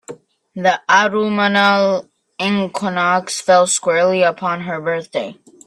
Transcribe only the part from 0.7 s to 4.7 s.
autumnal equinox fell squarely upon